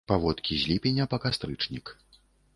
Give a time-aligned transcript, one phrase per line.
[0.09, 1.85] Паводкі з ліпеня па кастрычнік.